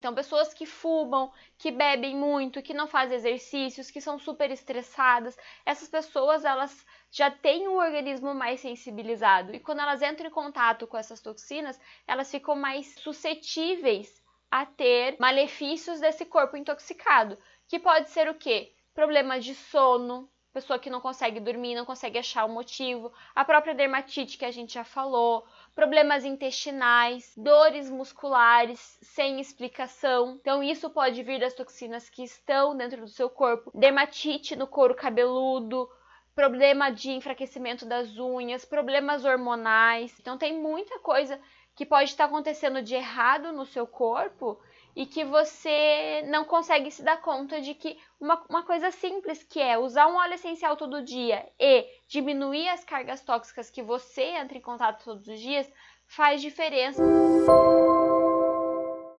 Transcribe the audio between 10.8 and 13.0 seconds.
com essas toxinas, elas ficam mais